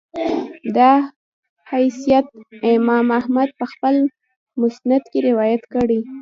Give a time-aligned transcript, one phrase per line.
[0.77, 0.91] دا
[1.69, 1.97] حديث
[2.71, 3.95] امام احمد په خپل
[4.61, 5.99] مسند کي روايت کړی